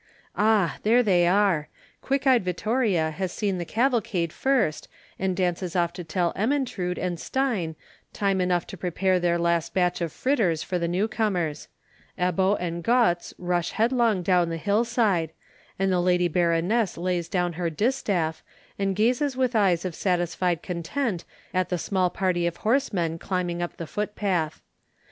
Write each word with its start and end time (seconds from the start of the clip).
Ah! 0.35 0.79
there 0.81 1.03
they 1.03 1.27
are. 1.27 1.67
Quick 2.01 2.25
eyed 2.25 2.43
Vittoria 2.43 3.11
has 3.11 3.31
seen 3.31 3.59
the 3.59 3.65
cavalcade 3.65 4.33
first, 4.33 4.87
and 5.19 5.37
dances 5.37 5.75
off 5.75 5.93
to 5.93 6.03
tell 6.03 6.33
Ermentrude 6.35 6.97
and 6.97 7.19
Stine 7.19 7.75
time 8.11 8.41
enough 8.41 8.65
to 8.65 8.77
prepare 8.77 9.19
their 9.19 9.37
last 9.37 9.75
batch 9.75 10.01
of 10.01 10.11
fritters 10.11 10.63
for 10.63 10.79
the 10.79 10.87
new 10.87 11.07
comers; 11.07 11.67
Ebbo 12.17 12.57
and 12.59 12.83
Götz 12.83 13.35
rush 13.37 13.73
headlong 13.73 14.23
down 14.23 14.49
the 14.49 14.57
hillside; 14.57 15.33
and 15.77 15.91
the 15.91 16.01
Lady 16.01 16.27
Baroness 16.27 16.97
lays 16.97 17.29
down 17.29 17.53
her 17.53 17.69
distaff, 17.69 18.41
and 18.79 18.95
gazes 18.95 19.37
with 19.37 19.55
eyes 19.55 19.85
of 19.85 19.93
satisfied 19.93 20.63
content 20.63 21.25
at 21.53 21.69
the 21.69 21.77
small 21.77 22.09
party 22.09 22.47
of 22.47 22.57
horsemen 22.57 23.19
climbing 23.19 23.61
up 23.61 23.77
the 23.77 23.85
footpath. 23.85 24.63